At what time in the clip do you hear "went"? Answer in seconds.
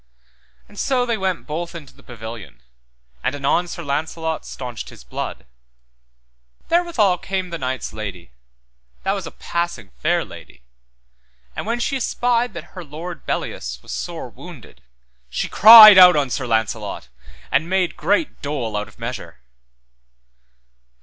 1.15-1.45